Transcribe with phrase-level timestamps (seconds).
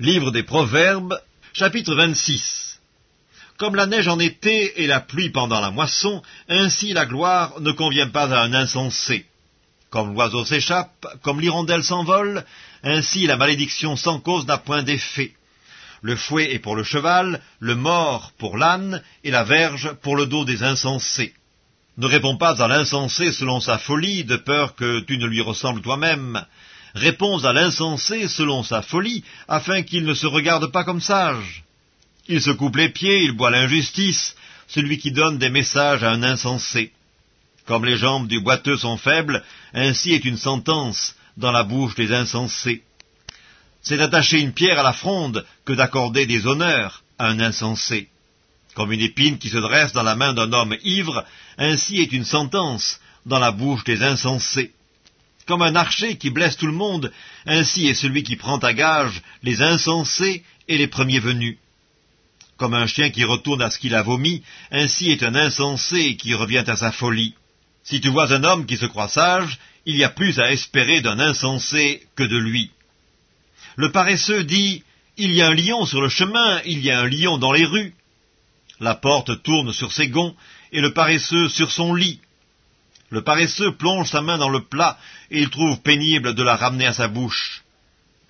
[0.00, 1.20] Livre des Proverbes,
[1.52, 2.78] chapitre 26.
[3.56, 7.72] Comme la neige en été et la pluie pendant la moisson, ainsi la gloire ne
[7.72, 9.26] convient pas à un insensé.
[9.90, 12.44] Comme l'oiseau s'échappe, comme l'hirondelle s'envole,
[12.84, 15.32] ainsi la malédiction sans cause n'a point d'effet.
[16.02, 20.26] Le fouet est pour le cheval, le mort pour l'âne, et la verge pour le
[20.26, 21.34] dos des insensés.
[21.96, 25.82] Ne réponds pas à l'insensé selon sa folie, de peur que tu ne lui ressembles
[25.82, 26.40] toi-même.
[26.94, 31.64] Réponds à l'insensé selon sa folie, afin qu'il ne se regarde pas comme sage.
[32.28, 34.34] Il se coupe les pieds, il boit l'injustice,
[34.66, 36.92] celui qui donne des messages à un insensé.
[37.66, 39.42] Comme les jambes du boiteux sont faibles,
[39.74, 42.82] ainsi est une sentence dans la bouche des insensés.
[43.82, 48.08] C'est d'attacher une pierre à la fronde que d'accorder des honneurs à un insensé.
[48.74, 51.24] Comme une épine qui se dresse dans la main d'un homme ivre,
[51.56, 54.72] ainsi est une sentence dans la bouche des insensés.
[55.48, 57.10] Comme un archer qui blesse tout le monde,
[57.46, 61.56] ainsi est celui qui prend à gage les insensés et les premiers venus.
[62.58, 66.34] Comme un chien qui retourne à ce qu'il a vomi, ainsi est un insensé qui
[66.34, 67.34] revient à sa folie.
[67.82, 71.00] Si tu vois un homme qui se croit sage, il y a plus à espérer
[71.00, 72.70] d'un insensé que de lui.
[73.76, 74.82] Le paresseux dit,
[75.16, 77.64] Il y a un lion sur le chemin, il y a un lion dans les
[77.64, 77.94] rues.
[78.80, 80.36] La porte tourne sur ses gonds,
[80.72, 82.20] et le paresseux sur son lit.
[83.10, 84.98] Le paresseux plonge sa main dans le plat,
[85.30, 87.62] et il trouve pénible de la ramener à sa bouche.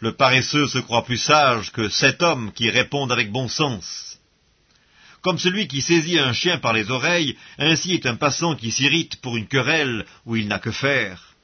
[0.01, 4.19] Le paresseux se croit plus sage que sept hommes qui répondent avec bon sens.
[5.21, 9.21] Comme celui qui saisit un chien par les oreilles, ainsi est un passant qui s'irrite
[9.21, 11.35] pour une querelle où il n'a que faire.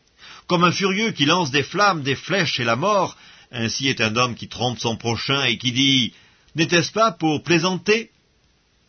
[0.47, 3.17] Comme un furieux qui lance des flammes, des flèches et la mort,
[3.51, 6.13] ainsi est un homme qui trompe son prochain et qui dit
[6.55, 8.11] «N'était-ce pas pour plaisanter?»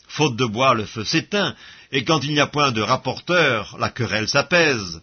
[0.08, 1.56] Faute de bois, le feu s'éteint,
[1.92, 5.02] et quand il n'y a point de rapporteur, la querelle s'apaise.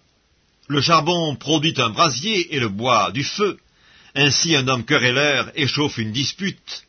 [0.69, 3.59] Le charbon produit un brasier et le bois du feu.
[4.15, 6.85] Ainsi un homme querelleur échauffe une dispute.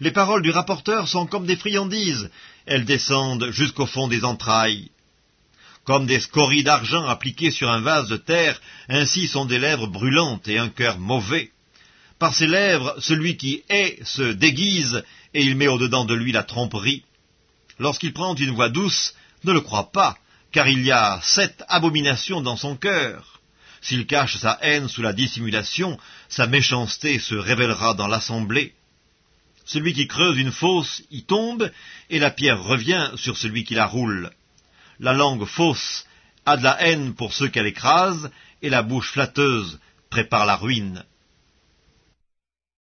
[0.00, 2.30] Les paroles du rapporteur sont comme des friandises,
[2.66, 4.90] elles descendent jusqu'au fond des entrailles.
[5.84, 10.48] Comme des scories d'argent appliquées sur un vase de terre, ainsi sont des lèvres brûlantes
[10.48, 11.50] et un cœur mauvais.
[12.18, 16.42] Par ses lèvres, celui qui hait se déguise, et il met au-dedans de lui la
[16.42, 17.04] tromperie.
[17.78, 19.14] Lorsqu'il prend une voix douce,
[19.44, 20.16] ne le crois pas,
[20.52, 23.40] car il y a sept abominations dans son cœur.
[23.82, 25.98] S'il cache sa haine sous la dissimulation,
[26.28, 28.74] sa méchanceté se révélera dans l'assemblée.
[29.64, 31.70] Celui qui creuse une fosse y tombe,
[32.08, 34.30] et la pierre revient sur celui qui la roule.
[34.98, 36.06] La langue fausse
[36.46, 38.30] a de la haine pour ceux qu'elle écrase,
[38.62, 39.78] et la bouche flatteuse
[40.08, 41.04] prépare la ruine.